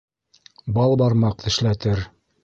[0.77, 2.03] Бал бармаҡ тешләтер.